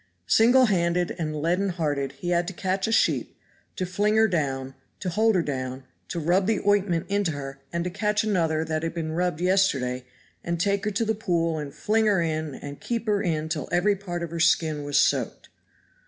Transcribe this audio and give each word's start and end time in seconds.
Single 0.25 0.65
handed 0.65 1.11
and 1.19 1.35
leaden 1.39 1.69
hearted 1.69 2.13
he 2.13 2.29
had 2.31 2.47
to 2.47 2.55
catch 2.55 2.87
a 2.87 2.91
sheep, 2.91 3.37
to 3.75 3.85
fling 3.85 4.15
her 4.15 4.27
down, 4.27 4.73
to 4.99 5.09
hold 5.09 5.35
her 5.35 5.43
down, 5.43 5.83
to 6.07 6.19
rub 6.19 6.47
the 6.47 6.59
ointment 6.67 7.05
into 7.07 7.33
her, 7.33 7.59
and 7.71 7.83
to 7.83 7.91
catch 7.91 8.23
another 8.23 8.65
that 8.65 8.81
had 8.81 8.95
been 8.95 9.11
rubbed 9.11 9.39
yesterday 9.41 10.03
and 10.43 10.59
take 10.59 10.85
her 10.85 10.89
to 10.91 11.05
the 11.05 11.13
pool 11.13 11.59
and 11.59 11.75
fling 11.75 12.07
her 12.07 12.19
in 12.19 12.55
and 12.55 12.81
keep 12.81 13.05
her 13.05 13.21
in 13.21 13.47
till 13.47 13.69
every 13.71 13.95
part 13.95 14.23
of 14.23 14.31
her 14.31 14.39
skin 14.39 14.83
was 14.83 14.97
soaked. 14.97 15.49